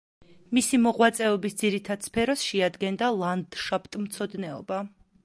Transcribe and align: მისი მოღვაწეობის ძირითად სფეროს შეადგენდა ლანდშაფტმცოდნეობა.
მისი 0.57 0.77
მოღვაწეობის 0.85 1.57
ძირითად 1.59 2.07
სფეროს 2.07 2.45
შეადგენდა 2.47 3.11
ლანდშაფტმცოდნეობა. 3.19 4.85